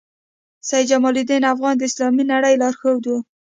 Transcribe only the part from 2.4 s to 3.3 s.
لارښود وو.